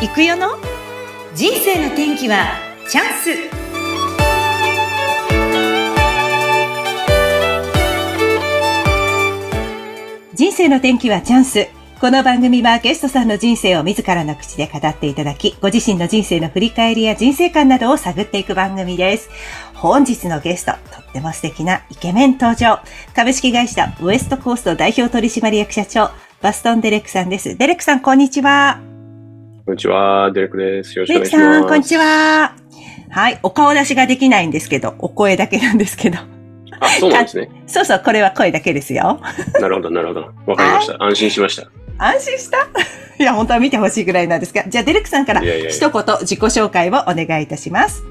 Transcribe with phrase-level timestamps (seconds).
[0.00, 0.50] 行くよの？
[1.34, 2.46] 人生の天気は
[2.88, 3.30] チャンス
[10.36, 11.66] 人生の天気はチャンス
[12.00, 19.28] この番組はゲストさんの人生を自らの口で語っていただき、ご自身の人生の振り返りや人生観などを探っていく番組です。
[19.74, 22.78] 本日のゲスト、とっても素敵なイケメン登場。
[23.16, 26.10] 株式会社ウエストコースト代表取締役社長、
[26.40, 27.58] バストン・デレックさんです。
[27.58, 28.87] デレックさん、こんにちは。
[29.68, 30.98] こんにちは、デレックです。
[30.98, 31.42] よろしくお願いします。
[31.42, 32.54] デレックさん、こんにちは。
[33.10, 36.16] はい、お顔出しができないんですけど、お声だけなんですけど。
[36.80, 37.50] あ、そうなんですね。
[37.66, 39.20] そうそう、これは声だけですよ。
[39.60, 40.32] なるほど、なるほど。
[40.46, 40.96] わかりました。
[41.04, 41.68] 安心しました。
[41.98, 42.56] 安心した？
[43.18, 48.02] いや、本当は見てほしいぐらいなんですが、じゃあ、デレックさんから一言自己紹介をお願いいたします。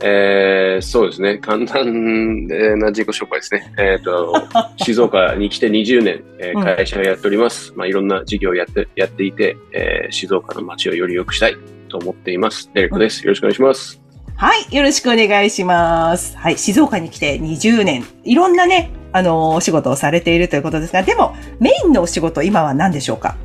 [0.00, 1.38] えー、そうですね。
[1.38, 3.72] 簡単な自己紹介ですね。
[3.78, 4.34] えっ、ー、と、
[4.84, 7.72] 静岡に来て20年、えー、会社をやっております。
[7.72, 11.56] うん、まあ、いろんな事業をやって、やっていて、えー、静岡の街をより良くしたい
[11.88, 12.70] と思っています。
[12.74, 13.24] デレックです。
[13.24, 14.00] よろしくお願いします。
[14.36, 14.76] はい。
[14.76, 16.36] よろしくお願いします。
[16.36, 16.56] はい。
[16.56, 18.04] 静岡に来て20年。
[18.22, 23.36] いろんなね、あの、お仕事をされているということですが、でも、メインのお仕事、今は何でしょうか？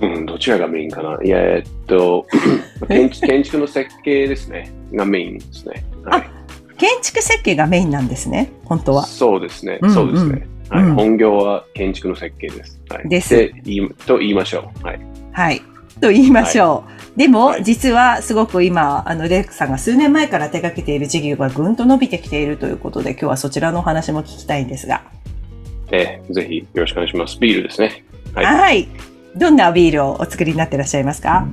[0.00, 1.18] うん、どちらがメインかな。
[1.22, 2.26] いや、えっと、
[2.88, 4.70] 建建築の設計ですね。
[4.92, 5.84] がメインですね。
[6.04, 6.30] はい、
[6.78, 8.52] 建築設計がメインなんですね。
[8.64, 9.04] 本当は。
[9.04, 9.78] そうですね。
[9.82, 10.46] うんうん、そうですね。
[10.68, 12.80] はい、うん、本業は建築の設計です。
[12.88, 13.34] はい、です。
[13.34, 13.52] で、
[14.06, 14.86] と言いましょう。
[14.86, 15.00] はい。
[15.32, 15.62] はい。
[16.00, 16.90] と言いましょう。
[16.90, 25.02] はい、でも、はい、実はすごく今、あの、レックさんが数年前から手掛けている事業がぐんと伸びてきているということで、今日はそちらのお話も聞きたいんですが。
[25.92, 27.38] ええ、ぜひよろしくお願いします。
[27.38, 28.04] ビールですね。
[28.34, 28.44] はい。
[28.44, 31.46] はいどんなビールをお作りになってらっしゃいますか？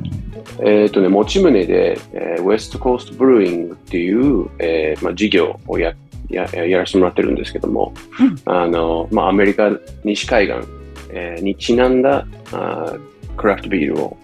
[0.62, 5.94] えっ、とね、持ち胸で、えー、ウエストコーストブルーイングっていう、えーまあ、事業をや
[6.30, 9.72] ややらせてもらってるんですけども、うん、あのまあ、アメリカ
[10.04, 10.68] 西海岸、
[11.10, 12.94] えー、にちなんだあ
[13.36, 14.18] クラフトビールを、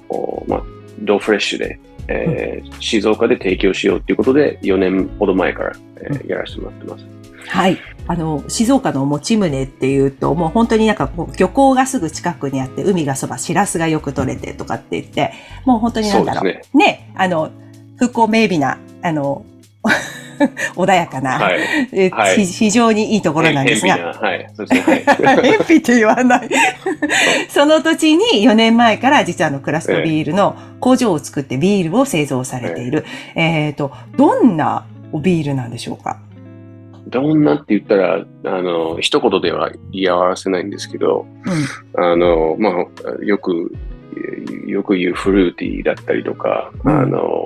[0.48, 0.64] まあ、
[1.02, 7.19] ドーフレッシュで、えー、うん、静岡で提供しようということで4年ほど前から、えー、やらせてもらってます。
[7.50, 7.78] はい。
[8.08, 15.34] あの、静岡の持ち胸っていうと、もう本当になんかこう、漁港がすぐ近くにあって、海がそば、しらすがよく取れてとかって言って、
[15.66, 16.44] もう本当になんだろう。
[16.46, 17.52] ねね、あの、
[18.00, 19.46] 風光明媚な、あの、
[20.76, 23.98] 穏やかな、はいはい、非常にいいところなんですが。
[23.98, 24.50] はい。
[24.56, 25.04] そうですね。
[25.06, 25.58] はい。
[25.60, 26.50] って言わない
[27.50, 33.06] その土地に4年前から実はあのクラフトビールの工場を作ってビールを製造されている。
[33.36, 36.18] えっ、ー、と、どんなビールなんでしょうか？
[37.09, 41.25] どんなって言ったら、あの、一言では言い表せないんですけど、
[41.96, 43.72] うん、あの、まあ、よく、
[44.66, 47.46] よく言うフルーティーだったりとか、うん、あの、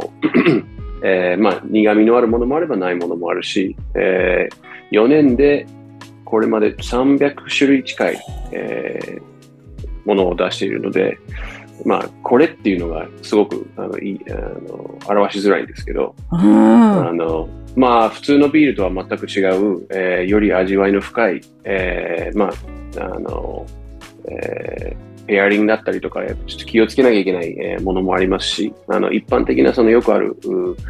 [1.03, 5.67] えー、まあ、苦味のあるものもあればないものもあるし、えー、4年で
[6.23, 8.19] これまで300種類近い、
[8.53, 11.19] えー、ものを出しているので、
[11.85, 16.41] まあ、これっていうのがすごくあのいあの表しづらいんですけど、あ
[17.13, 22.51] のまあ、普通のビールとは全く違う、えー、より味わいの深い、えー、ま
[22.97, 23.65] あ、あの、
[24.29, 30.37] えー、ペアリングだったりとか、ちょっと気をつけなきゃいけない、えー、ものもありますし、あの、一般的なそのよくある、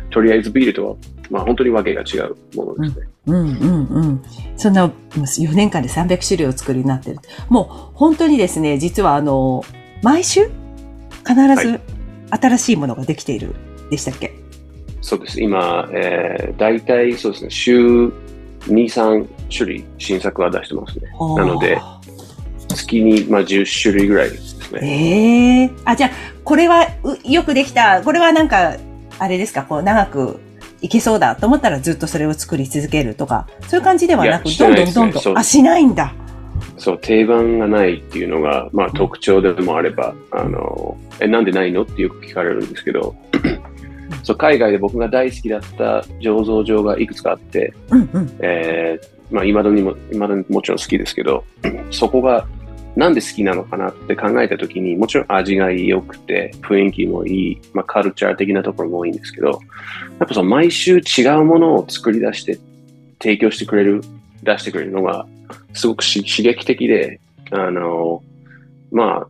[0.09, 0.95] とりあえずビールとは、
[1.29, 3.07] まあ、本当にわけが違うものですね。
[3.27, 4.23] うん、うん、うん、うん。
[4.57, 7.17] そんな、4年間で300種類を作りになってる。
[7.47, 9.63] もう、本当にですね、実はあの、
[10.01, 10.49] 毎週、
[11.25, 11.35] 必
[11.67, 11.79] ず
[12.29, 13.55] 新しいものができている
[13.89, 14.43] でしたっけ、はい
[15.03, 15.41] そうです。
[15.41, 18.11] 今、えー、大体そうですね、週2、
[18.67, 21.11] 3種類新作は出してますね。
[21.11, 21.77] なので、
[22.69, 24.79] 月に、まあ、10種類ぐらいですね。
[24.81, 26.11] ええー、あ、じゃあ、
[26.45, 26.87] これは
[27.25, 28.77] よくできた、これはなんか、
[29.19, 30.39] あれですか、こう、長く
[30.81, 36.13] いけそうだと思ったらずっとそれを作り続けるとか、そういう感じではなく、どんどんどんどん、あ、しないんだ。
[36.77, 43.15] そう、定番がないっていうのが、まあ特徴でもあれば、あの、え、なんでないのってよく聞かれるんですけど、
[44.23, 51.43] そう海外で僕が大好きだった醸造場がいくつかあって、うんうん、えー、まあ、未だにも、未だにもちろん好きですけど、
[51.91, 52.47] そこが
[52.95, 59.55] なんで好きなのかなって考えたときに、もちろん味が良くて、雰囲気もいい、まあ、カルチャー的なところも多いんですけど、や
[60.25, 62.59] っぱその毎週違うものを作り出して
[63.19, 64.01] 提供してくれる、
[64.43, 65.25] 出してくれるのが、
[65.73, 67.19] すごく刺激的で、
[67.51, 68.23] あの、
[68.91, 69.27] まあ、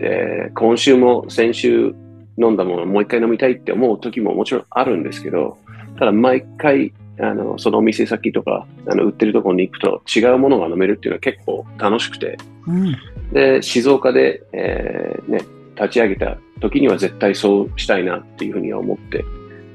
[0.00, 1.94] えー、今週も先週
[2.38, 5.58] 飲んだものをもう一回飲みたいって思う時ももちろんあるんですけど、
[5.98, 12.96] ただ毎回、あの、そのお店先とか、あの、売ってるところに行くと違うものが飲めるっていうのは結構楽しくて、うん、
[13.32, 15.42] で、静岡で、えー、ね、
[15.76, 19.24] 立ち上げた時には絶対そうしたいなっていうふうには思って、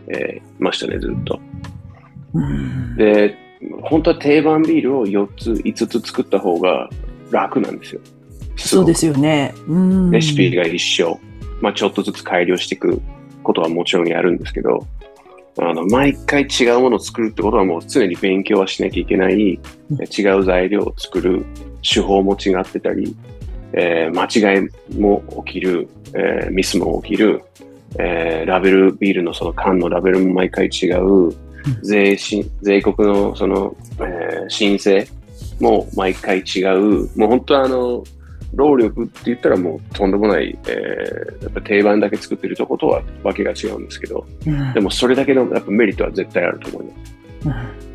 [0.08, 1.40] えー、ましたね、ずっと。
[2.34, 3.36] うん、で、
[3.82, 6.90] 本当は定番ビールを4つ、5つ作った方が
[7.32, 8.02] 楽なんですよ。
[8.56, 9.54] そうですよね。
[10.12, 11.20] レシピが一緒。
[11.62, 13.02] まあ、ちょっとずつ改良していく
[13.44, 14.86] ことはもちろんやるんですけど、
[15.60, 19.60] あの、毎回違うものを作るってことはもう常に勉強はしなきゃいけない、違
[20.38, 21.46] う材料を作る
[21.82, 23.16] 手法も違ってたり、
[23.74, 27.44] えー、間違いも起きる、えー、ミスも起きる、
[27.98, 31.34] えー、ラベル、ビールのその缶のラベルも毎回違う、
[31.82, 35.08] 税し税国のその、えー、申請
[35.60, 38.04] も毎回違う、もう本当はあの、
[38.54, 47.80] 労力って言ったらもうとんでもない、えー、やっぱ定番だけ作ってるとことはわけが違うんですけど、うん、でもそれだけのやっぱメリットは絶対あると思います。
[47.82, 47.87] うん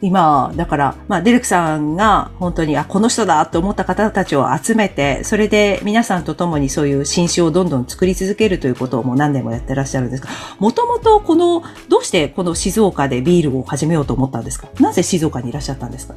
[0.00, 10.28] 今、だから、まあ、デルクさんが本当に、あ、この人だと思った方たちを集めて、それで皆さんと共にそういう新種をどんどん作り続けるということをもう何年もやってらっしゃるんですが、
[10.60, 14.68] もともとこの、どうしてこの静岡でビールを始めようと思ったんですか？
[14.78, 16.14] なぜ静岡にいらっしゃったんですか？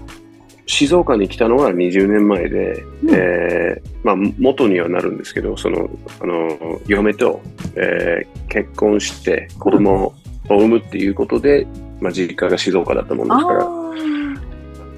[0.68, 5.90] 静岡に来たのは20年前で、うん、えー、まあ、元にはなるんですけど、その、
[6.22, 7.42] あの、嫁と、
[7.76, 10.14] えー、結婚して子供を
[10.50, 11.66] 産むっていうことで、
[12.02, 13.68] まあ、実家が静岡だったもんですから、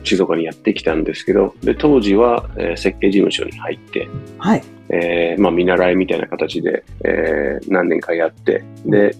[0.04, 4.64] 静岡にやってきたんですけど、で、当時は、えー、設計事務所に入って、はい。
[4.90, 9.16] えー、まあ、見習いみたいな形で、えー、何年かやって、で、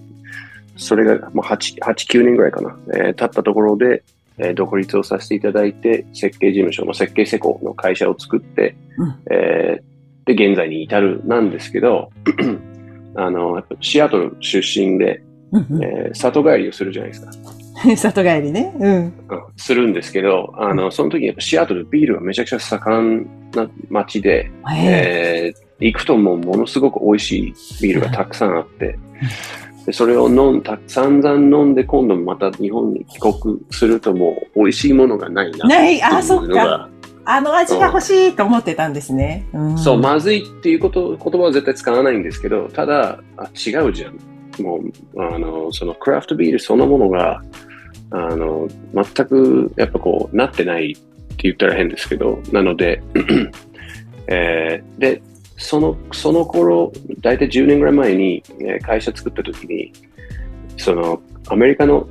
[0.76, 4.02] それが、まあ、8、8、9年ぐらいかな、えー、経ったところで、
[4.38, 12.10] えー、独立をさせていただいて、設計事務所の設計施工の会社を作って、うん、えー、で、現在に至るなんですけど、
[13.16, 15.22] あの、シアトル出身で、
[15.52, 17.43] えー、里帰りをするじゃないですか。
[17.96, 18.74] 里帰りね。
[18.78, 19.12] うん。
[19.56, 28.98] するんですけど、あの、その時にシアトルビールがめちゃくちゃ盛んな街で、えー、行くともうものすごく美味しいビールがたくさんあって、
[29.86, 36.88] でそれを飲んた、散々飲んで今度また日本に帰国するともう美味しいものがないなない、あ、そっか。
[37.26, 39.46] あの味が欲しいと思ってたんですね。
[39.54, 44.18] うん、そう、まずいっていうこと、言葉は絶対使わないんですけど、ただ、あ違うじゃん。
[44.62, 44.78] も
[45.14, 47.42] う、あの、そのクラフトビールそのものが、
[48.16, 53.02] あの、全くやっぱこう、なってないって言ったら変ですけど、なので、
[54.28, 55.20] えー、で、
[55.56, 59.92] その、その頃、大体10年ぐらい前に、え会社作った時に、
[60.76, 62.06] その、アメリカの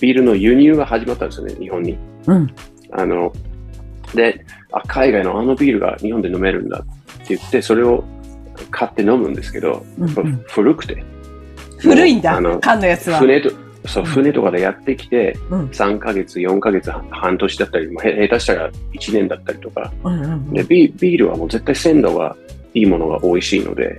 [0.00, 1.98] ビールの輸入が始まったんですよね、日本に。
[2.26, 2.54] うん。
[2.92, 3.32] あの、
[4.14, 8.04] で、あ、海外のあのビールが日本で飲めるんだって言って、それを
[8.70, 11.02] 買って飲むんですけど、うんうん、古くて。
[11.78, 13.18] 古いんだ、あの缶のやつは。
[13.18, 13.50] 船と、
[13.88, 22.36] そう、船とかでやってきて、うん、3ヶ月、4ヶ月、半年だったり、下手したら1年だったりとか、うんうんうん、でビビールはもう絶対鮮度が
[22.74, 23.96] いいものが美味しいので、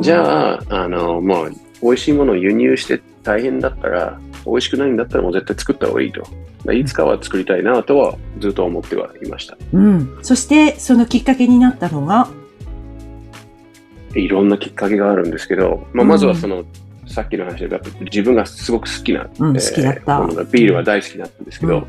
[0.00, 1.52] じゃあ、あの、もう、
[1.82, 6.22] 美味しいものを輸入して大変だったら、美味しくないんだったらもう絶対作った方がいいと。
[6.72, 9.56] いつかは作りたいなとはずっと思ってはいました。
[9.74, 10.18] うん。
[10.22, 12.28] そして、そのきっかけになったのが？
[14.14, 16.66] いろんなきっかけがあるんですけど、まあ、まずはその、うん、
[17.14, 20.20] さっきの話で自分がすごく好きな、うん、えー、好きだった。
[20.20, 21.86] ものがビールは大好きだったんですけど、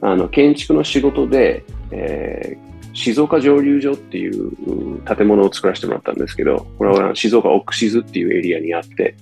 [0.00, 9.14] あの建築の仕事で、えー静岡蒸留所っていう建物を作らせてもらったんですけど、これは静岡オックシズっていうエリアにあって、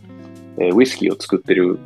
[0.58, 1.79] えー、ウイスキーを作ってる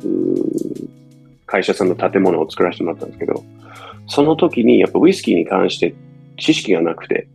[1.45, 3.43] 会社さんの建物を作らせてもらったんですけど、
[4.07, 5.93] その時にやっぱウイスキーに関して
[6.37, 7.27] 知識がなくて、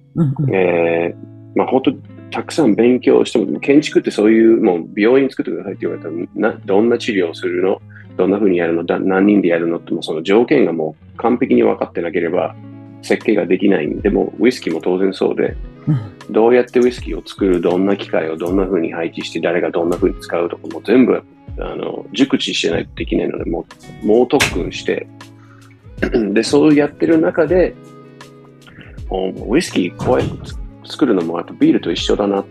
[0.52, 1.16] えー、
[1.54, 1.90] まあ本当
[2.30, 7.80] たくさん勉強しても、建築ってそういう、もう病院作ってくださいって言われたら、などんな治療をするの？
[8.16, 8.84] どんな風にやるの？
[8.84, 9.78] 何人でやるの？
[9.78, 12.54] ってもその条件がもう完璧に分かってなければ、
[13.02, 15.56] 設計ができないんで、もウイスキーも当然そうで、
[16.30, 21.22] どうやってウイスキーを作る、どんな機械をどんな風に配置して、誰がどんな風に使うとかも全部、
[21.58, 23.66] あの、熟知してないとできないので、も
[24.02, 25.06] う、猛特訓して、
[26.32, 27.74] で、そうやってる中で、
[29.48, 30.24] ウイスキー怖い
[30.90, 32.46] 作るのもあとビールと一緒だなっ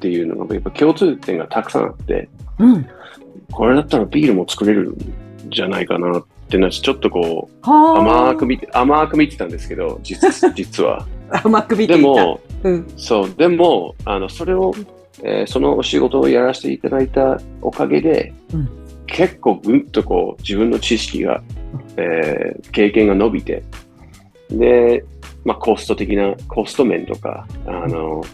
[0.00, 2.86] ていうのがやっぱ共通点がたくさんあって、うん、
[3.52, 4.96] これだったらビールも作れるん
[5.50, 11.06] じゃないかなってなちょっとこう甘く見て甘く見てたんですけど実 実は。
[11.44, 14.74] 甘く見てでも、うん、そうでもあのそれを、
[15.22, 18.68] えー、そのお仕事をやらせていただいたおかげで、うん、
[19.06, 21.42] 結構ぐんとこう自分の知識が、
[21.96, 23.62] えー、経験が伸びて
[24.50, 25.04] で
[25.44, 28.24] まあ、コスト的な、コスト面とか、あの、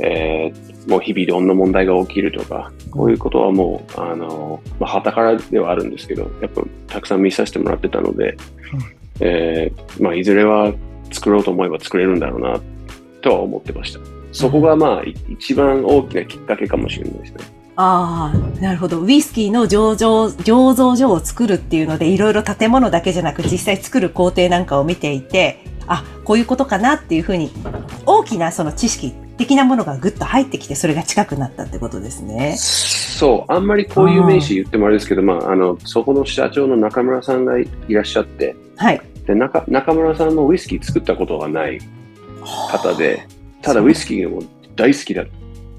[0.00, 8.36] えー、もう日々どんな問題が起きるとか、こういうことはもう、あの、まあ、旗からではあるんですけど、やっぱたくさん見させてもらってたので、
[9.20, 10.72] えー、まあ、いずれは
[11.12, 12.60] 作ろうと思えば作れるんだろうな、
[13.20, 14.00] とは思ってました。
[14.32, 17.38] そこがまあ、一番大きなきっかけかもしれないですね。
[17.76, 19.00] ああ、なるほど。
[19.00, 27.50] ウイスキーの醸造、醸造所を作るっていうので、いろいろ建物だけじゃなく、実際作る工程なんかを見ていて、あ、こういうことかなっていうふうに、
[28.06, 32.56] 大きなその知識的なものがぐっと入ってきて、それが近くなったってことですね。
[32.56, 33.52] そう。
[33.52, 39.00] あんまりこういう名詞言ってもあれですけど、まあ、あの、そこの社長の中村さんがいらっしゃって、はい。
[39.26, 41.80] で、中中村さんもウイスキー作ったことがない
[42.70, 43.26] 方で、
[43.62, 44.42] ただウイスキーも
[44.76, 45.24] 大好きだ、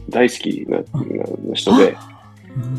[0.10, 0.80] 大好きな
[1.54, 1.98] 人で、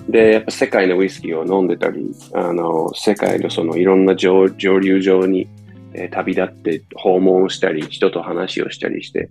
[0.08, 5.49] で、やっぱ世界のウイスキーを飲んでたり、あの、世界のそのいろんな上上流上に、
[5.94, 9.30] えー、旅立って訪問したり、人と話をしたりして、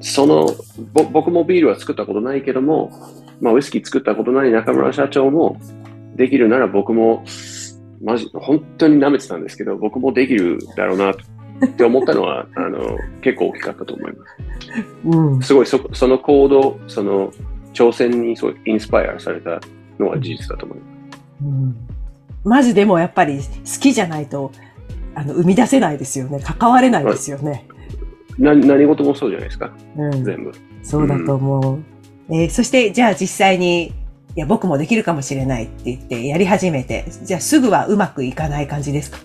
[0.00, 0.48] その、
[0.92, 2.90] 僕もビールは作ったことないけども、
[3.40, 5.60] まあ、ウイスキー作ったことない中村社長も、
[6.16, 7.24] できるなら僕も、
[8.02, 11.14] マジ、本当に舐めてたんですけど、僕もできるだろうなっ
[11.76, 14.36] て思ったのは、 あの、結構大きかったと思います。
[15.04, 17.32] うん、すごいそ、その行動、その、
[17.72, 19.60] 挑戦にすごいインスパイアされた
[19.98, 20.92] のは事実だと思います。
[21.42, 21.76] うん、
[22.44, 23.42] まずでもやっぱり好
[23.80, 24.50] きじゃないと、
[25.14, 26.40] あの、生み出せないですよね。
[26.40, 27.66] 関われないですよね。
[28.38, 29.70] な何事もそうじゃないですか。
[29.96, 30.52] うん、全部。
[30.82, 31.82] そうだと思う。
[32.32, 33.88] うん、えー、そして、じゃあ実際に、
[34.34, 39.18] いや、僕もできるかもしれないって言ってやり始めて、じゃあすぐはうまくいかない感じですか？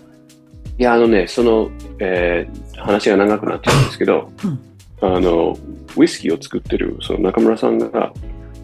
[0.78, 5.56] いや、あのね、その、えー、話が長くなっちゃうんですけど、うん、あの、
[5.96, 8.12] ウイスキーを作ってる、その中村さんが、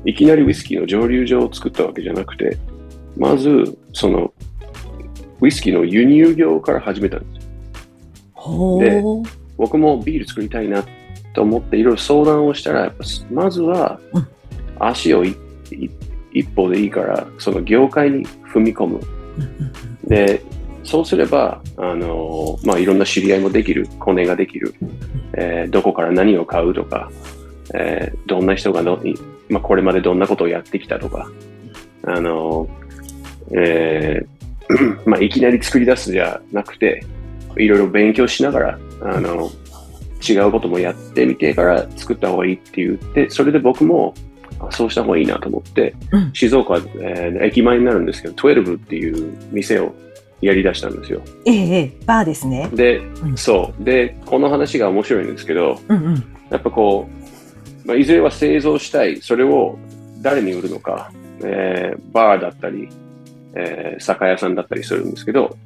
[0.04, 2.58] いきなりウイスキーの蒸留所を作ったわけじゃなくて、
[3.16, 4.32] まず、その、
[5.44, 7.46] ウイスキーの輸入業から始めたんです
[8.34, 8.78] よ。
[8.80, 9.02] で、
[9.58, 10.82] 僕もビール作りたいな
[11.34, 14.00] と思っていろいろ相談をしたら、やっぱまずは
[14.78, 15.36] 足を一
[16.56, 19.00] 歩でいいから、その業界に踏み込む。
[20.06, 20.42] で、
[20.82, 24.74] そうすれば、あのまあ、いろんな知り合いもできる、コネができる、
[25.34, 27.10] えー、どこから何を買うとか、
[27.74, 28.98] えー、どんな人がの、
[29.50, 31.30] まあ、これまでどんなことをやってきたとか、
[32.06, 32.66] あの
[33.50, 34.33] えー
[35.04, 37.04] まあ、いきなり作り出すじゃなくて、
[37.56, 39.50] いろいろ勉強しながら、あの、
[40.26, 44.14] 違うこともやってみてから作った方がいいって言って、それで僕も
[44.70, 49.94] そうした方がいいなと思って、うん、静岡、えー、駅前になるんですけど、12っていう店を
[50.40, 51.20] やり出したんですよ。
[51.46, 52.68] ええ、バーですね。
[52.72, 53.84] で、うん、そう。
[53.84, 56.14] で、この話が面白いんですけど、うんうん、
[56.50, 57.08] やっぱこ
[57.84, 59.78] う、まあ、いずれは製造したい、それを
[60.22, 62.88] 誰に売るのか、えー、バーだったり、
[63.56, 65.56] えー、酒屋さんだったりするんですけど、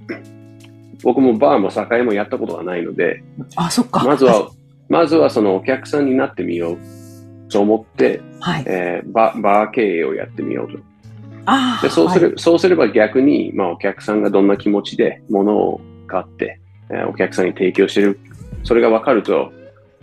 [1.03, 3.23] 僕もバーも酒屋もやったことがないので、
[3.57, 4.05] あ、そっか。
[4.05, 4.51] まずは、
[4.89, 6.79] まずはそのお客さんになってみよう
[7.51, 10.79] と思って、はいえー、ババー経営をやってみようと。
[11.51, 18.19] あでそうする、はい、そうすれば逆に、まあ、お客さんがどんな気持ちで物を買って、えー、お客さんに提供してる、
[18.65, 19.51] それが分かると、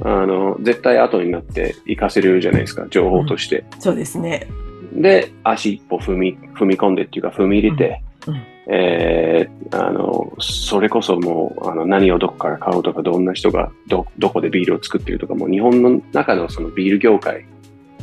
[0.02, 3.64] あの、絶対後になって活かせるじゃないですか、情報として。
[3.76, 4.48] うん、そうですね。
[4.96, 8.34] で、足一歩踏み、踏み込んでっていうか踏み入れて、うん。
[8.36, 8.42] うん。
[8.68, 17.46] えー、あの、それこそもう、あの、何をどこから買うとか、どんな人がど、どこでビールを作ってるとか、もう日本の中のそのビール業界、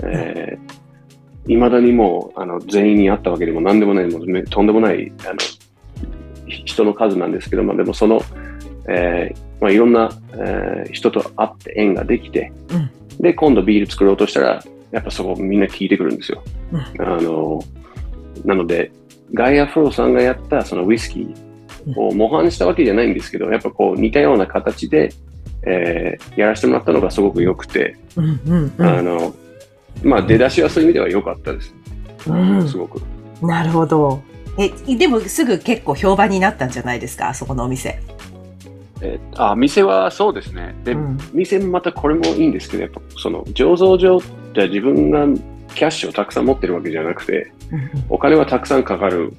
[0.03, 5.37] えー、未だにもう、あの、全員にあったわけでも何でもない、もうとんでもない、あの、
[6.47, 8.21] 人の数なんですけど、まあでもその、
[8.89, 12.91] えー、まあいろんな、えー、人と会って縁ができて、うん、
[13.23, 16.43] で、今度ビール作ろうとしたら、やっぱそこみんな聞いてくるんですよ。
[16.73, 17.63] うん、あの、
[18.45, 18.93] なので、
[19.35, 25.13] ガイア・フローさんがやったそのウイスキーを模範したわけじゃないんですけど、やっぱこう似たような形で、
[25.67, 29.35] えー、やらせてもらったのがすごく良くて、うんうんうん、あの、
[30.03, 31.75] まあ出だしはそういう意味では良かったです。
[32.27, 33.01] うん、すごく。
[33.43, 34.23] なるほど。
[34.59, 38.01] え、でもすぐ結構評判になったんじゃないですか、あそこのお店。
[39.01, 40.75] えー、あ店はそうですね。
[40.85, 44.21] で、うん、店もまたこれもいいんですけど、やっぱその醸造所
[44.53, 45.27] って自分が
[45.75, 47.53] キャッシュをたくさん持ってるわけじゃなくて、
[48.09, 49.33] お金はたくさんかかる、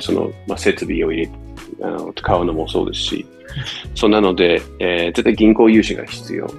[0.00, 1.30] その、まあ、設備を入れ、
[1.82, 3.26] あの、買うのもそうですし、
[3.94, 6.50] そんなので、えー、絶対銀行融資が必要。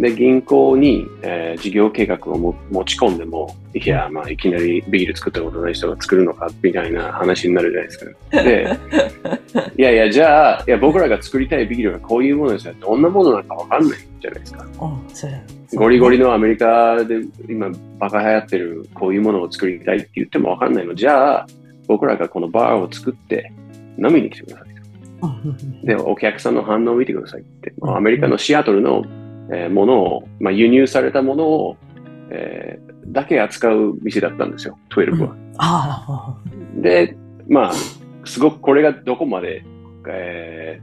[0.00, 8.42] で、銀行に、えー、事業計画をも持ち込んでも、いや、まあ、いきなりビール作ったことない人が作るのか、みたいな話になるじゃないですか。
[8.42, 12.74] で、いやいや、じゃあ、いや、僕らが作りたいビールがこういうものですよ。
[12.80, 14.66] どんなものなのかわかんないじゃないですか。
[15.74, 20.94] ゴリゴリのアメリカで今、バカ流行ってるこういうものを作りたいって言ってもわかんないの。
[20.94, 21.46] じゃあ、
[21.86, 23.52] 僕らがこのバーを作って
[23.98, 24.70] 飲みに来てください。
[25.86, 27.72] で、お客さんの反応を見てくださいって。
[27.82, 29.04] アメリカのシアトルの
[29.52, 31.76] えー、ものを、まあ、輸入されたものを、
[32.30, 35.34] えー、だけ扱う店だったんですよ、12は。
[36.74, 37.16] うん、で、
[37.48, 37.72] まあ、
[38.24, 39.64] すごくこれがどこまで、
[40.08, 40.80] え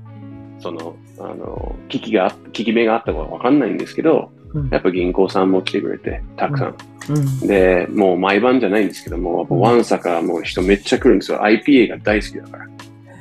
[0.60, 6.76] ー、その、あの、危機が、危機目があったかわかんないんですけど、うん、やっぱ銀行さんも来てくれて、たくさん。
[7.10, 7.14] う
[7.46, 11.40] ん、で、もう毎晩じゃないんですけども、ワンサカもう人めっちゃ来るんですよ。
[11.40, 12.68] IPA が大好きだから。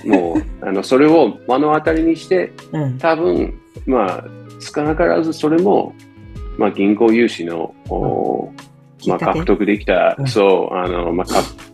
[0.04, 2.52] もう、あの、それを目の当たりにして、
[2.98, 3.54] 多分、
[3.86, 4.24] まあ、
[4.60, 5.94] 少なからずそれも、
[6.58, 8.52] まあ、銀行融資の、お
[9.06, 11.26] まあ、獲得できた、うん、そう、あの、まあ、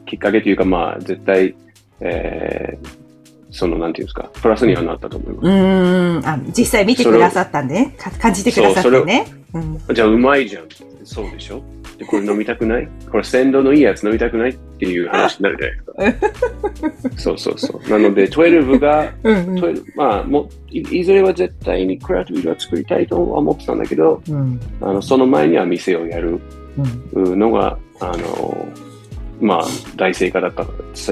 [0.07, 1.55] きっかけというか、まあ、絶対、
[2.01, 2.89] えー、
[3.51, 5.47] その、なんていうんですか、プラスにはなったと思います。
[5.47, 6.23] うん。
[6.27, 7.97] あ、実際見てくださったんでね。
[8.21, 9.27] 感じてくださってね。
[9.55, 10.65] うん、じゃあ、うまいじゃん。
[11.05, 11.63] そうでしょ？
[11.99, 12.89] で、これ飲みたくない？
[13.11, 16.21] これ鮮度のいいやつ飲みたくないっていう話になるじゃないで
[16.99, 17.19] すか。
[17.19, 17.91] そうそうそう。
[17.91, 26.41] なので、12が、うんうん、まあもい、いずれは絶対にクラフトビールは作りたいとは思ってたんだけど、うん、あのその前には店をやる。
[26.75, 28.69] のが、うん、あの、
[29.43, 29.65] まあ、
[29.97, 30.67] 大正解だった、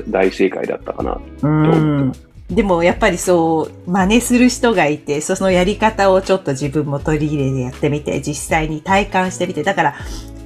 [0.08, 1.20] 大正解だったかな。
[1.40, 2.54] と思って。
[2.54, 9.94] でもやっぱりそう真似する人がいて、そのやり方をちょっと自分も取り入れてやってみて、実際に体感してみて、だから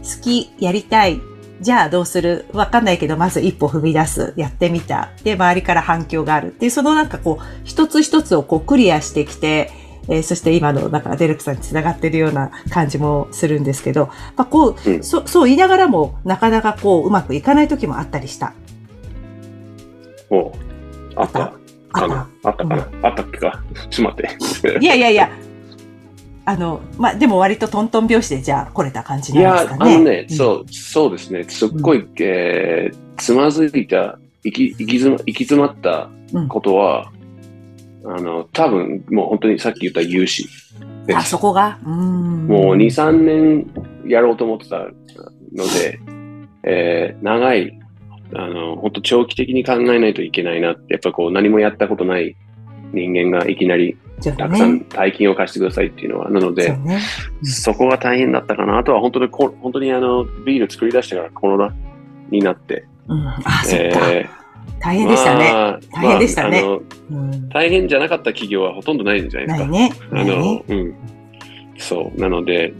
[0.04, 1.20] 好き、やりたい、
[1.60, 2.44] じゃあどうする？
[2.52, 4.34] わかんないけど、まず一歩踏み出す。
[4.36, 5.10] やってみた。
[5.22, 9.70] で、周りから反響があるっていう、そのなんかこう、一つ一つをこうクリアしてきて、
[10.08, 18.52] えー、そして今の、なんかデルクさんにつながってるような感じもするんですけど、まあ、こう、うん、そ、そう言いながらも、なかなかこう、うまくいかない時もあったりした。
[20.28, 20.52] お
[21.16, 21.54] あった。
[21.96, 23.62] あったかな、あったっけか？
[23.88, 24.78] ちょっと待って。
[24.80, 25.30] いやいやいや、
[26.46, 29.90] あの、まあ、でも割とトントン拍子でじゃあ来れた感じなんですかね。
[29.90, 31.44] いや、あのね、うん、そう、そうですね。
[31.44, 36.10] すっごい、うん、えー、つまずいた、行き、行き詰ま、行き詰まった
[36.48, 37.10] ことは、
[38.02, 40.48] うん、あの、多分、もう本当にさっき言った融資
[41.14, 41.78] あ、そこが？
[41.84, 42.46] うん。
[42.46, 43.66] もう2、3年
[44.06, 46.00] やろうと思ってたので、
[46.64, 47.78] えー、長い
[48.36, 52.36] あの、本当長期的に考えないといけないなって、やっぱこう何もやったことない
[52.92, 53.96] 人間がいきなり
[54.32, 57.00] たくさん大金を貸してくださいっていうのは、なので、そ、ね
[57.42, 58.78] うん、そこが大変だったかな。
[58.78, 61.74] あとは本当にこ、本当にあの、ビール作り出してからコロナ
[62.30, 63.34] になって、うん、あ、
[63.72, 65.52] えー、大変でしたね。
[65.52, 66.78] まあ、大変でしたね、まあ
[67.10, 69.66] うん、大変じゃなかった企業はほとんどないんじゃないですか。
[69.66, 69.92] ね。
[70.12, 70.94] あの、うん。
[71.78, 72.20] そう。
[72.20, 72.72] なので、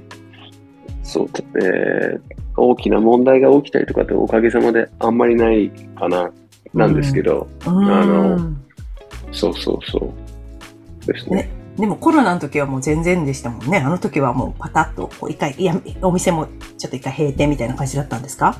[1.03, 1.29] そう、
[1.63, 2.21] えー、
[2.57, 6.31] 大きな問題が起きたりとかっておかげさまであんまりないかな、
[6.73, 8.38] なんですけど、うん、あの、
[9.33, 10.24] そうそうそう
[11.07, 11.37] ですね。
[11.37, 13.79] ねでもコロナの時はもう全然でしたもんね。
[13.79, 16.47] あの時はもうパタッとこう一回、いや、お店も
[16.79, 18.57] ちょっと一回閉店みたいな感じだったんですか？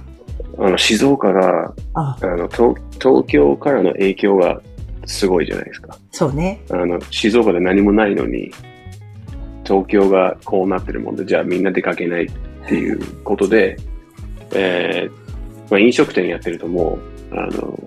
[0.59, 4.61] あの、静岡が、あの東、東京からの影響が
[5.07, 5.96] すごいじゃないですか。
[6.11, 6.61] そうね。
[6.70, 8.50] あの、静岡で何もないのに、
[9.64, 12.30] 東京がこうなってるもんで、じゃあみんな出かけないっ
[12.66, 13.76] ていうことで、
[14.52, 16.98] えーまあ、飲食店やってるとも
[17.33, 17.78] う、あの、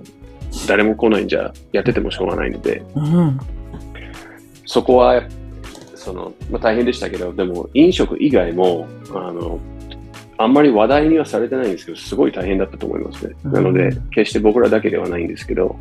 [0.67, 3.39] 誰も来ないんじゃやっててもしょうがないので、うん、
[4.67, 5.23] そこは、
[5.95, 9.59] その、まあ、大変でしたけど、でも飲食以外も、あの、
[10.37, 13.35] あんまり話題にはされてないんですけど、すごい大変だったと思いますね。
[13.45, 15.75] うん、なので、決して僕らだけではないんですけど、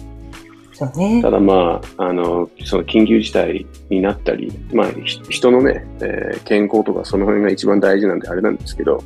[0.96, 4.87] ね、ただまあ、あの、その緊急事態になったり、まあ、
[5.31, 9.03] 人のね、えー、健康とかその辺が一番大事なんであれなんですけど、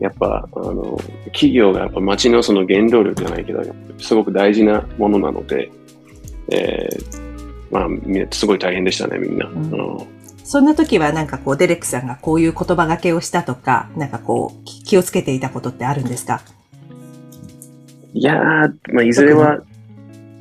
[0.00, 3.62] やっぱ、あの、企業がやっぱ街のその原動力じゃないけど、
[3.98, 5.70] すごく大事なものなので、
[6.50, 7.29] えー、
[7.70, 7.88] まあ、
[8.30, 9.46] すごい大変でしたね、みんな。
[9.46, 9.98] うん、
[10.44, 16.42] そんな時はなんかこう、デレックさんがこういう言葉がけをしたとか、なんかこう、気をつけていたことってあるんですか？
[18.12, 19.60] いやー、まあ、いずれは、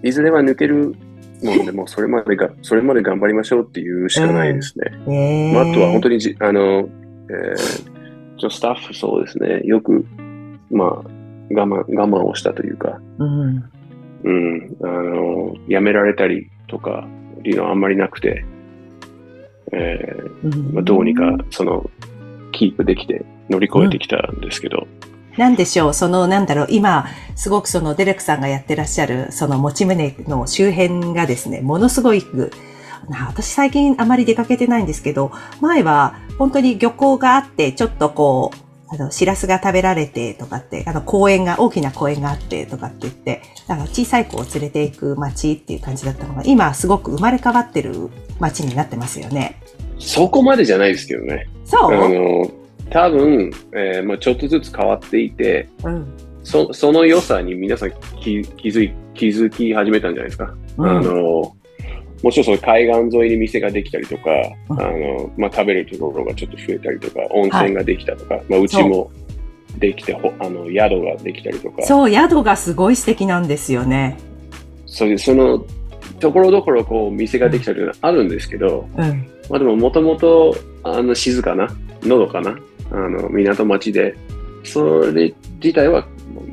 [0.04, 0.96] いずれは抜ける
[1.44, 4.86] もんで、もそれまでが、それまで頑張りましょうっていうしかないですね。
[5.06, 6.90] うんえー、まあ、あとは本当にじ、あの、
[7.30, 10.04] えー、スタッフそうですね、よく、
[10.72, 11.04] まあ、我
[11.52, 13.64] 慢、我慢をしたというか、うん、
[14.24, 17.08] うん、あの、やめられたりとか、
[17.44, 18.46] いうのはあんまりなくて、
[19.72, 21.90] えー、まあ、どうにか、その、
[22.52, 32.22] キープできて乗り越えてきたんですけど、うんなんでしょう、その、なんだろう、今、すごくそのデレクさんがやってらっしゃる、その持ち胸の周辺がですね、ものすごい、
[33.10, 38.58] 私最近あまり出かけてないんですけど、前は本当に漁港があって、ちょっとこう、
[38.92, 49.62] あの、シラスが食べられてとかって、あの、公園が、大きな公園があってとかって言って、あの、小さい子を連れて行く街っていう感じだったのが、今すごく生まれ変わってる街になってますよね。
[50.00, 51.48] そこまでじゃないですけどね。
[51.66, 51.94] そう？
[51.94, 52.52] あの、
[52.90, 56.08] 多分、えーまあ、ちょっとずつ変わっていて、うん、
[56.44, 60.56] そその良さに皆さん気気づい気づき始めたんじゃないですか。
[60.78, 61.56] うん、あの
[62.22, 64.32] もちろんその海岸沿いに店ができたりとか、
[64.70, 69.12] うん、あのまあ、食べるところがちょっと増えたりとか、温泉ができたとか、はい、まあ、うちも
[69.78, 71.84] できてあの宿ができたりとか。
[71.84, 74.18] そう、宿がすごい素敵なんですよね。
[74.86, 75.64] そうその
[76.20, 81.68] ところどころこう店ができたりあるんですけど、うん、まあでももともとあの静かな、
[82.02, 82.58] のどかな
[82.92, 84.16] あの港町で、
[84.64, 86.06] それ自体は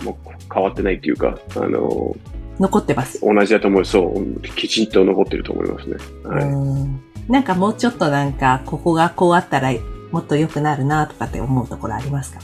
[0.04, 2.14] もう変わってないっていうか、あの
[2.58, 3.20] 残ってます。
[3.20, 3.84] 同じだと思う。
[3.84, 5.96] そう、きちんと残ってると思いますね。
[6.24, 7.32] はい。
[7.32, 9.72] なんかもうちょっとなんか、ここがこうあったら
[10.12, 12.40] もっと良くなるなとかって思うところありますか？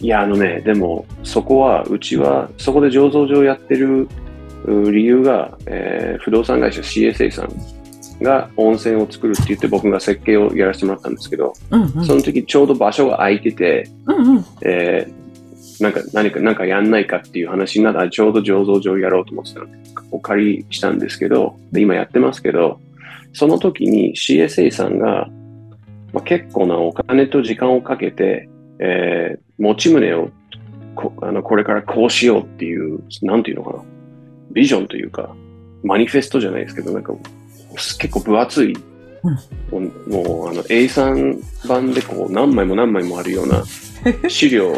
[0.00, 4.08] いや、あのね、でも、そこは、うちは、そこで醸造場やってる
[4.66, 7.48] 理由が、えー、不動産会社 CSA さん
[8.22, 15.12] が温泉を作るって言って僕が設計をやらせてもらったんですけど、うんうん、その時ちょうど場所が空いてて、うんうん、えー、
[15.80, 19.72] なんか何か、なんかやんないかっていう話になったら、ちょうど醸造場やろうと思ってたので、
[20.10, 22.80] お借りしたんですけど、で今やってますけど、
[23.32, 25.28] その時に CSA さんが、
[26.12, 28.48] まあ、結構なお金と時間をかけて、
[28.80, 30.30] えー、持ち胸を
[30.94, 33.84] こあのこれからこうしようっていう、なんていうのかな、
[34.52, 35.34] ビジョンというか、
[35.82, 37.14] マニフェストじゃないですけど、なんか
[37.74, 38.76] 結構分厚い、
[39.72, 43.62] うん、もうあの A3 版でこう何枚も何枚もあるような
[44.28, 44.72] 資料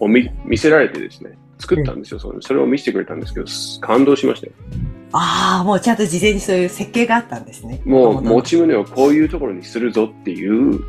[0.00, 3.46] を見見せられてですね、作ったんですよ、うん、それを見せてくれたんですけど、
[3.86, 4.52] 感動しましたよ。
[5.12, 7.80] ああ、もうちゃんと事前にそういう設計があったんですね。
[7.84, 10.80] もう持ち胸をこういうところにするぞっていう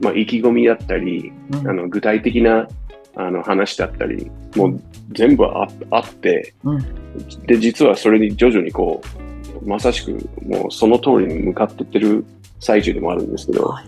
[0.00, 2.68] まあ、意気込みだったり、うん、あの具体的な
[3.16, 6.78] あの話だったり、もう全部ああって、うん、
[7.46, 9.02] で、実はそれに徐々にこ
[9.62, 10.12] う、まさしく
[10.46, 12.24] もうその通りに向かってってる
[12.60, 13.86] 最中でもあるんですけど、はい、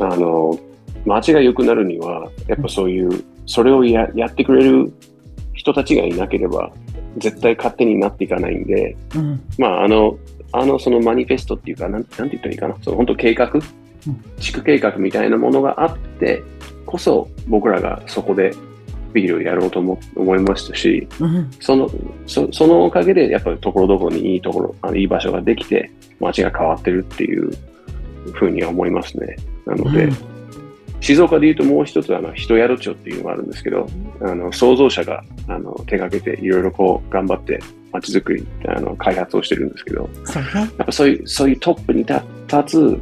[0.00, 0.58] あの、
[1.04, 4.92] 街が良くなるには、やっぱそういう、それをややってくれる
[5.54, 6.70] 人たちがいなければ、
[7.18, 10.18] 絶対勝手になっていかないんで、うん、まあ、あの、
[10.52, 13.50] あの、そのマニフェストっていうか、なんなんて言ったらいいかな、その本当計画？
[14.38, 16.44] 地区計画みたいなものがあって
[16.84, 18.52] こそ僕らがそこで
[19.12, 21.90] ビールをやろうと思思いましたし、うん、その
[22.26, 27.50] そそのおかげでやっぱりところどころにいいところあのいい場所ができて街が変わってるっていう
[28.32, 29.34] ふうには思いますね。
[29.64, 30.16] なので、うん、
[31.00, 33.86] 静岡でいうともう一つあの人宿町っていうのがあるんですけど
[34.20, 37.60] あの創造者があの手がけていろいろこう頑張って
[37.92, 40.08] 街づくりあの開発をしてるんですけど、
[40.54, 42.22] やっぱそういうそういうトップに立
[42.66, 43.00] つ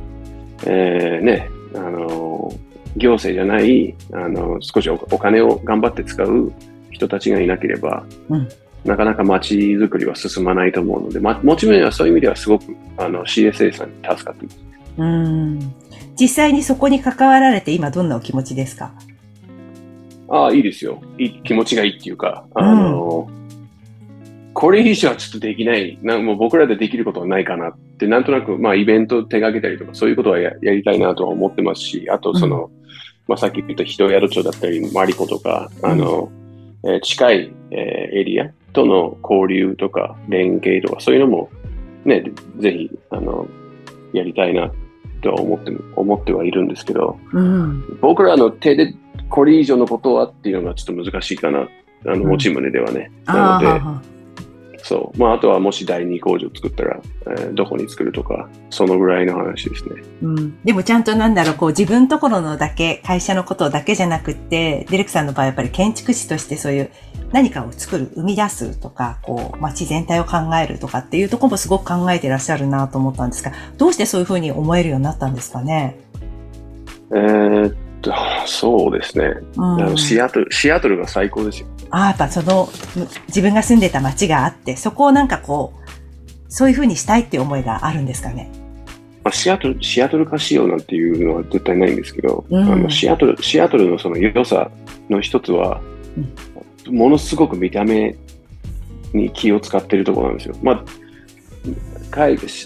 [0.66, 2.52] えー、ね、あの、
[2.96, 6.52] 行政じゃない、あの、少しお金を頑張って使う
[6.90, 8.48] 人たちがいなければ、うん、
[8.84, 12.64] なかなか街づくりは進まないと思うので、ま、もちろんそういう意味ではすごく
[12.96, 14.64] あの CSA さんに助かってます。
[14.96, 15.74] うん
[16.18, 18.92] 実際にそこに関わられて今どんなお気持ちですか？
[20.28, 21.02] ああ、いいですよ。
[21.18, 21.42] いい。
[21.42, 23.44] 気持ちがいいっていうか、あの、うん
[24.56, 32.70] これ以上はちょっとできない、なもう僕らでできることはないかなって、なんとなく、まあ、イベント手掛けたりとか、そういうことはやりたいなとは思ってますし、あと、その、うん、
[33.26, 36.30] まあ、さっき言った人宿町だったり、マリコとか、あの、
[36.84, 41.50] うん、えー、近い、えー、エリアとの交流とか、連携とか、そういうのも、
[42.04, 42.22] ね、
[42.58, 43.48] ぜひ、あの、
[44.12, 44.70] やりたいな
[45.24, 48.94] とは思って、思ってはいるんですけど、うん、僕らの手で
[49.30, 51.68] これ以上のことはっていうのがちょっと難しいかな。
[52.06, 53.10] あの、持ち胸ではね。
[53.24, 55.18] なので、そう。
[55.18, 60.02] まあ、あとはもし第2工場作ったら、えー、どこに作るとか、そのぐらいの話ですね。
[60.22, 60.62] うん。
[60.62, 66.90] でもちゃんとなんだろう、こう自分ところのだけ、会社のことだけじゃなくって、デレクさんの場合やっぱり建築士としてそういう
[67.34, 75.98] 何かを作る、生み出すとか、こう、街全体を考えるとかっていうところもすごく考えてらっしゃるなと思ったんですが、どうしてそういうふうに思えるようになったんですかね？
[77.10, 78.14] えー、と、
[78.46, 81.66] そうですね、うん、シアトル、シアトルが最高ですよ。
[81.90, 82.68] ああ、やっぱその、
[83.26, 85.90] 自分が住んでた街があって、そこをなんかこう、
[86.48, 88.48] そういうふうにしたいっていう思いがあるんですかね？
[89.24, 94.70] まあ、シアトル、シアトル化しようなんていうのは絶対ないんですけど、うん、あのシアトル、シアトルのその良さ
[95.10, 95.80] の一つは、
[96.16, 96.32] うん、
[96.86, 98.16] ものすごく見た目
[99.12, 100.56] に気を使ってるところなんですよ。
[100.62, 100.84] まあ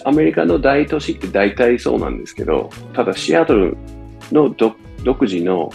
[0.05, 3.77] アメリカの大都市って大体そうなんですけど、ただシアトル
[4.31, 5.71] の独独自の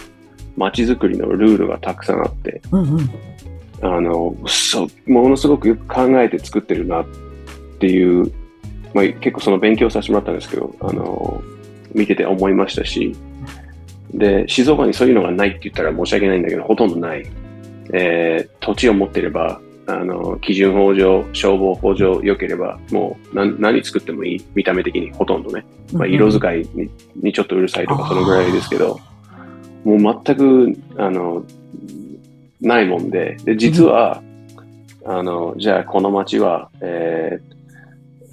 [0.56, 3.10] 街づくりのルールがたくさんあって、うんうん、
[3.82, 7.06] あのそうものすごくよく考えて作ってるなっ
[7.80, 8.32] ていう、
[8.92, 11.42] まあ、結構その勉強させてもらったんですけどあの
[11.92, 13.16] 見てて思いましたし
[14.12, 17.26] で静岡にそういうのがないって言ったら申し訳ないんだけどほとんどない、
[17.92, 28.98] えー、土地を持ってればあの基準法上消防法上良ければもう何何作ってもいい見た目的にほとんどね、まあ、色使いににちょっとうるさいとかそのぐらいですけど、
[29.84, 31.44] もう全く、あの、
[32.60, 34.22] ないもんで、で、実は、
[35.02, 37.38] うん、あの、じゃあこの町は、え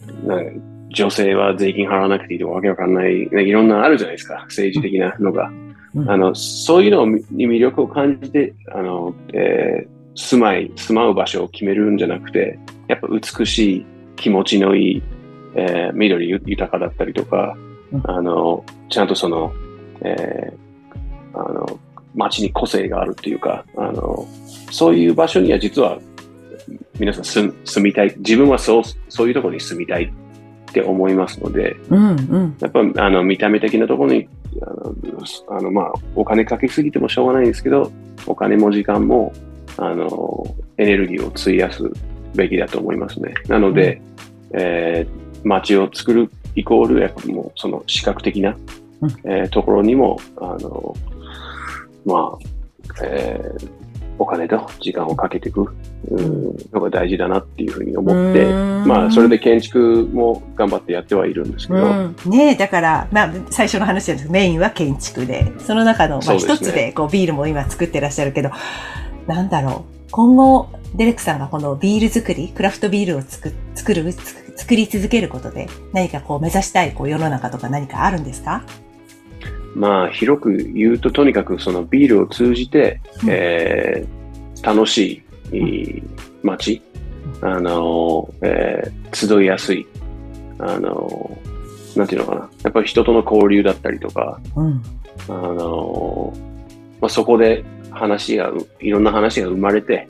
[0.07, 5.51] ー、なん女性は税金払わなくていいとかわけわかんない、いろんなあるじゃないですか、政治的なのが。
[5.95, 15.03] うん、あの、そういうのに魅力を感じて、あの、えー、住まい、住まう場所を決めるんじゃなくて、やっぱ美しい、気持ちのいい、
[15.55, 17.57] えー、緑豊かだったりとか、
[17.91, 19.51] うん、あの、ちゃんとその、
[20.01, 21.79] えー、あの、
[22.13, 24.27] 街に個性があるっていうか、あの、
[24.69, 25.97] そういう場所には実は
[26.99, 34.29] 皆さん住住みたい、自分はそう、そういうところに住みたいって思いますので、うんうん、やっぱあの見た目的なところに
[34.61, 34.95] あの
[35.57, 37.91] あの、まあ、お金かけすぎてもしょうがないんですけど、
[38.27, 39.33] お金も時間も、
[39.77, 40.45] あの、
[40.77, 41.83] エネルギーを費やす
[42.35, 43.33] べきだと思いますね。
[43.47, 44.01] なので、
[44.51, 48.55] うん、えー、街を作るイコール、やっぱもう、その視覚的な、
[49.01, 50.95] うん、えー、ところにも、あの、
[52.05, 53.80] まあ、えー、
[54.19, 55.73] お金と時間をかけていく
[56.71, 58.45] のが大事だなっていうふうに思って、
[58.85, 62.09] まあ、それで建築も頑張ってやってはいるんですけど。
[62.29, 68.51] ねだから、まあ、最初の話ですメインは建築で、その中の、まあ、一つで、こう、ビールも今作ってらっしゃるけど、
[69.27, 70.11] なんだろう。
[70.11, 78.63] 今後、デレックさんがこのビール作り、クラフトビールを作作る、作り続けることで、何かこう目指したいこう世の中とか何かあるんですか？
[79.75, 86.03] まあ、広く言うと、とにかくそのビールを通じて、うん、えー、楽しい
[86.43, 86.81] 街、
[87.41, 89.85] あの、えー、集いやすい、
[90.59, 91.37] あの、
[91.95, 92.49] なんていうのかな。
[92.63, 94.81] やっぱり人との交流だったりとか、うん、
[95.27, 96.33] あの、
[96.99, 100.07] まあ、そこで話が、いろんな話が生まれて、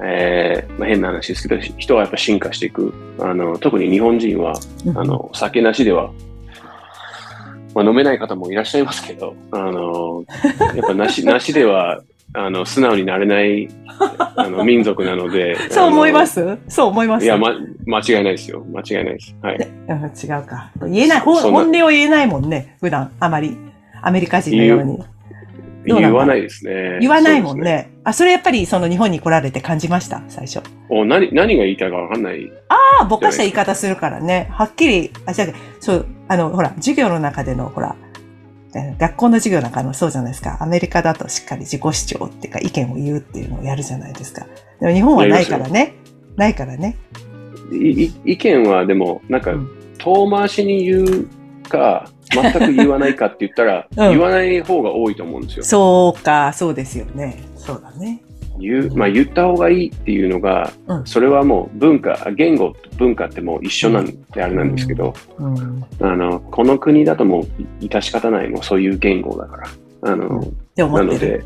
[0.00, 2.92] えーまあ、変な話ですけど、人はやっぱ進化していく。
[3.18, 4.54] あの特に日本人は、
[4.94, 6.12] あの酒なしでは
[7.76, 10.24] まあ、飲めない方もいらっしゃいますけど、あの、
[10.74, 12.00] やっぱなし、 なしでは、
[12.32, 13.68] あの、素直になれない、
[14.34, 15.56] あの、民族なので。
[15.68, 16.56] そう思います？
[16.68, 17.26] そう思います？
[17.26, 18.64] いや、ま、間違いないですよ。
[18.72, 19.36] 間違いないです。
[19.42, 19.56] はい。
[19.58, 20.70] 違うか。
[20.88, 22.76] 言えない、本音を言えないもんね。
[22.80, 23.58] 普段、あまり。
[24.00, 24.98] アメリカ人のように。
[25.84, 26.98] 言わないですね。
[27.00, 27.64] 言わないもんね。
[27.64, 30.60] ねあ、それやっぱりその日本に来られて感じました、最初。
[30.88, 32.50] お何、何が言いたいかわかんない。
[32.68, 34.48] ああ、ぼかした言い方するからね。
[34.50, 35.46] はっきり、あ、じゃ
[35.78, 37.96] そう、あの、ほら、授業の中での、ほら、
[38.98, 40.58] 学校の授業なんかもそうじゃないですか。
[40.60, 44.46] アメリカだとしっかり自己主張っていうか意見を言うっていうのをやるじゃないですか。
[44.80, 45.94] でも日本はないからね。
[46.36, 46.96] ないからね。
[47.72, 49.54] 意見はでも、なんか、
[49.98, 51.28] 遠回しに言う
[51.68, 55.64] か、全く言わないかって言ったら、 うん、言わない方が多いと思うんですよ。
[55.64, 57.38] そうか、そうですよね。
[57.56, 58.20] そうだね。
[58.58, 67.44] 言う、まあ言った方がいいっていうのが、うん、それはもう文化、言語と文化ってもう一緒なんであれなんですけど、うん、あの、この国だともう
[67.84, 69.68] 致し方ない、もうそういう言語だから。
[70.02, 70.40] あの、
[70.76, 71.42] なので、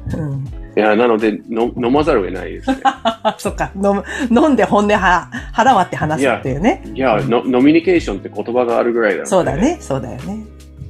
[0.77, 2.77] いや、なのでの、飲まざるを得ないですね。
[3.39, 3.71] そっか。
[3.77, 6.83] 飲、飲んで本音は腹割って話すっていうね。
[6.95, 10.45] いや、いやの、ノミニケーションって言葉があるぐらいだ、ね、そうだね、そうだよね。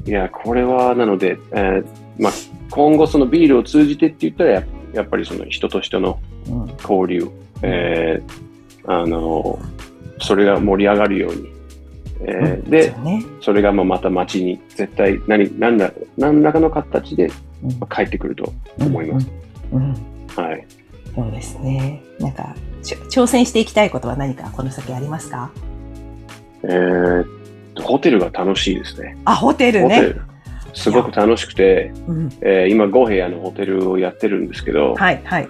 [0.06, 1.84] いや、これは、なので、えー、
[2.20, 2.32] まあ、
[2.70, 6.20] 今後そのビールを通じてって言ったらや、やっぱりその人と人の
[6.82, 7.30] 交流、うん、
[7.62, 9.58] えー、あの、
[10.20, 11.48] それが盛り上がるように、
[12.20, 17.30] えー、うん、で、ね、それがまあまた街に絶対何、何ら何らかの形で
[17.90, 19.30] 帰ってくると思います。
[20.36, 20.66] はい。
[21.14, 22.02] そうですね。
[22.18, 25.50] なんか、挑戦していきたいことは何かこの先ありますか？
[26.62, 27.24] えー、
[27.80, 29.16] ホテルが楽しいですね。
[29.24, 30.14] あ、ホテルね。
[30.74, 35.48] すごく楽しくて、うん、えー、今5部屋のホテルをやってるんですけど、はいはい。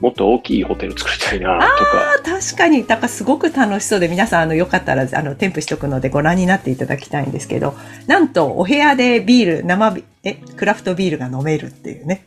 [0.00, 2.14] もっと大きいホテル作りたいなとか。
[2.14, 7.74] あ確かに、だからすごく楽しそうで、皆さん、あの、よかったら、あの、添付しとくのでご覧になっていただきたいんですけど、
[8.06, 12.24] なんと、お部屋でビール、生ビ、え、クラフトビールが飲めるっていうね。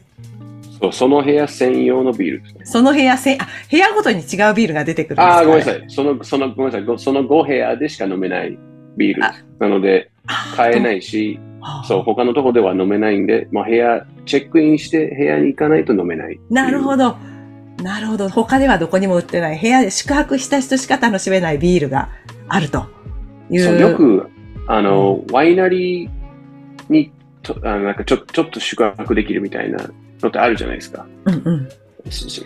[0.81, 2.65] そう、その部屋専用のビールですね。
[2.65, 5.83] その部屋せ、あ、部屋ごとに違うビールが出てくるんですか、あ、ごめんなさい。
[5.87, 6.99] その、その、ごめんなさい。
[6.99, 8.57] その5部屋でしか飲めない
[8.97, 10.11] ビールなので、
[10.55, 11.39] 買えないし、
[11.85, 17.17] そう、他のとこでは飲めないんで、まあ、部屋、チェックインして部屋に行かないと飲めないなるほど。
[17.81, 18.29] なるほど。
[18.29, 22.09] 他ではどこにも売ってない、部屋で宿泊した人しか楽しめないビールが
[22.47, 22.85] あると
[23.49, 23.63] いう。
[23.63, 24.29] そう、よく、
[24.67, 26.09] あの、うん、ワイナリー
[26.89, 27.11] に
[27.43, 29.77] とあのなんかちょちょっと宿泊できるみたいな
[30.21, 31.05] のってあるじゃないですか。
[31.25, 31.69] うんうん、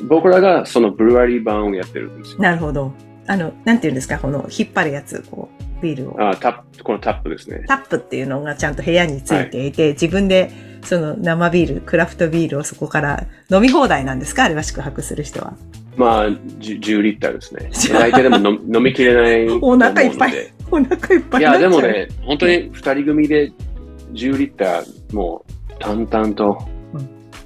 [0.07, 2.39] 僕らがそのブルワリー版をやってるんですよ。
[2.39, 2.91] なるほど。
[3.27, 6.15] あの、なんていうんですか、この引っ張るやつ、こう、ビールを。
[6.29, 7.63] あタップ、このタップですね。
[7.67, 10.51] タップっていうのがちゃんと部屋についていて、はい、自分で
[10.83, 14.43] その生ビール、クラフトビールをそこから飲み放題なんですか？
[14.45, 15.53] あれは宿泊する人は。
[15.95, 17.71] まあ、10リッターですね。
[17.91, 20.33] 大体でも飲 飲みきれないお腹いっぱい。
[20.69, 23.51] お腹いっぱいいや、でもね、本当に2人組で
[24.13, 26.57] 10リッター、もう淡々と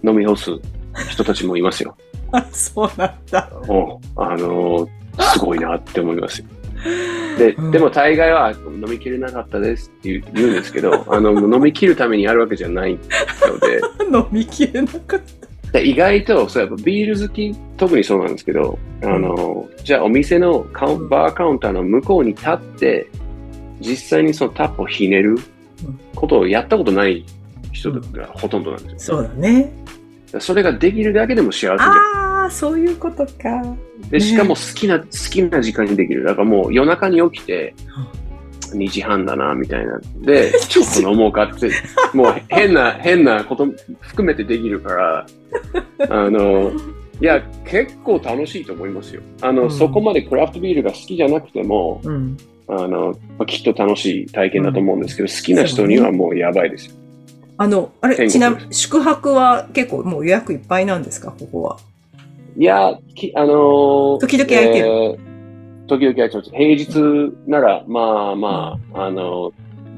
[0.04, 0.52] 飲み干す
[1.10, 1.96] 人たちもいますよ。
[2.34, 3.50] あ、そうなんだ。
[3.68, 4.88] おあのー
[5.34, 6.48] すごいなって思いますよ。
[7.38, 13.82] で、でも大概は飲みきれなかったですって言うんですけど、 あの、飲みきるためにやるわけじゃないので。
[14.18, 15.22] 飲みきれなかっ
[15.72, 15.80] た。
[15.80, 23.08] 意外と、そうやっぱビール好き、特にそうなんですけど、あの、じゃあお店のカウンバーカウンターの向こうに立って、
[23.80, 25.38] 実際にそのタップをひねる
[26.16, 27.26] ことをやったことない
[27.72, 29.18] 人がほとんどなんですよ。
[29.18, 29.72] そうだね。
[30.40, 32.31] それができるだけでも幸せじゃん。
[32.42, 33.76] ああ、そういうことか。
[34.10, 36.24] で、しかも好きな、好きな時間にできる。
[36.24, 37.74] だからもう夜中に起きて、
[38.74, 40.00] 2時半だな、みたいな。
[40.22, 41.72] で、 ちょっと飲もうかって、
[42.14, 43.68] もう変な、変なこと
[44.00, 45.26] 含めてできるから、
[46.10, 46.72] あの、
[47.22, 49.22] いや、結構楽しいと思いますよ。
[49.42, 56.96] あの、うん、そこまでクラフトビールが好きじゃなくても、うん、あの、まあ、きっと楽しい体験だと思うんですけど、好きな人にはもうやばいですよ。
[57.58, 61.78] あの、あれ、ちなみに宿泊は結構もう予約いっぱいなんですか、ここは？
[62.58, 64.88] いや、きあのー、時々空いてる。
[64.88, 65.32] えー
[65.92, 66.52] 時々空いてます。
[66.52, 69.52] 平日なら、まあまあ、あの、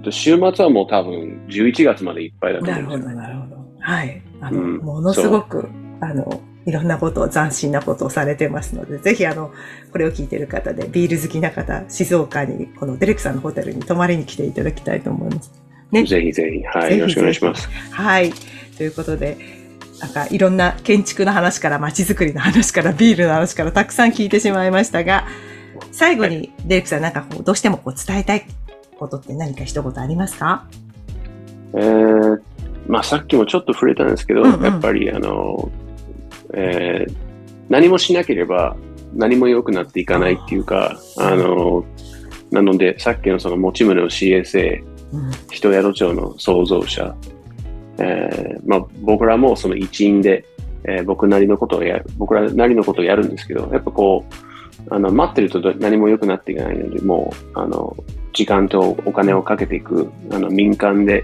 [0.09, 2.97] 週末はもう多分11月までいっぱいだと思います。
[2.97, 3.65] なるほど、なるほど。
[3.79, 4.21] はい。
[4.41, 5.69] あの、うん、ものすごく、
[6.01, 9.51] あの、いろんなことを、斬新なことをされてますので、ぜひあの、
[9.91, 15.51] これを聞いてる方で、ビール好きな方、静岡に、このデレクさんのホテルに泊まりに来ていただきたいと思います。
[15.91, 16.05] ね。
[16.05, 16.97] ぜひぜひ、はい。
[16.97, 17.69] よろしくお願いします。
[17.91, 18.31] はい。
[18.77, 19.37] ということで、
[20.03, 25.25] なんかいろんな建築の話から街づくりの話からビールの話からたくさん聞いてしまいましたが、
[25.93, 28.45] 最後にデレクさんなんかこうどうしてもこう伝えたい
[28.97, 30.67] ことって何か一言ありますか？
[31.73, 32.41] えー、
[32.87, 35.71] まあさっきもちょっと触れたんですけど、うんうん、やっぱりあの、
[36.53, 37.15] えー、
[37.69, 38.75] 何もしなければ
[39.13, 41.85] 何も良くなっていかないっていうか、あの、
[42.51, 47.15] なので、さっきのその持ち宗の CSA、うん、人宿帳の創造者、
[47.99, 50.45] えーまあ、僕らもその一員で、
[50.83, 54.33] えー、僕なりのことをやる、僕らなりのことをやるんですけど、やっぱこう、
[54.89, 57.95] あの待ってると何も良くなっていかないので、もう、あの、
[58.33, 61.23] 時間とお金をかけていく、あの、民間で、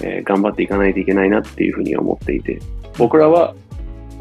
[0.00, 2.60] えー、頑張っていかないといけないなっていうふうに思っていて、
[2.96, 3.54] 僕らは、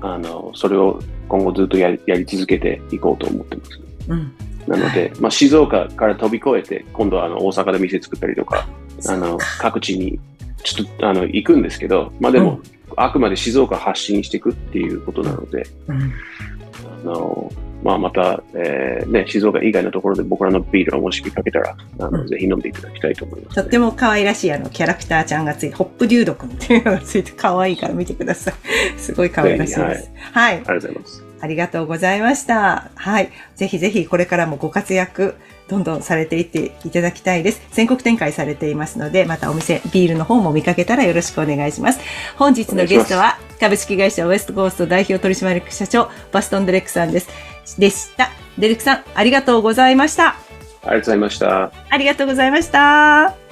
[0.02, 3.80] あの、それを今後ずっとやりやり続けていこうと思ってます。
[4.10, 4.32] うん、
[4.67, 8.67] なので、まあ、静岡から飛び越えて、今度はあの大阪で店作ったりとか、
[9.08, 10.19] あの、各地に
[10.63, 17.52] ちょっとあの行くんですけど、まあでも、うん、あくまで静岡発信していくっていうことなので、うん、あの
[17.84, 28.54] まあ、また、えーね、静岡以外のところで僕らのビールをもし見かけたら、あの、うん、ぜひ飲んでいただきたいと思います、ね、とっても可愛らしいあのキャラクターちゃんがついて、ホップデュード君っていうのがついて可愛いから見てください。
[28.98, 30.12] すごい可愛らしいです。
[30.32, 30.54] はい。
[30.54, 31.24] はい、ありがとうございます。
[31.41, 32.89] ありがとうございました。
[32.95, 33.32] はい。
[33.56, 35.36] ぜひぜひこれからもご活躍、
[35.67, 37.62] どんどんされていっていただきたいです。
[37.71, 42.00] 全国展開されていますので、またお店、ビールの方も見かけたらよろしくお願いします。
[42.38, 47.30] 本日のゲストは、株式会社ウエストコースト代表取締役社長、バストン・デレックさんです。
[47.80, 48.30] でした。
[48.58, 50.36] デレックさん、ありがとうございました。
[50.84, 51.71] ありがとうございました。
[51.89, 53.44] ありがとうございました。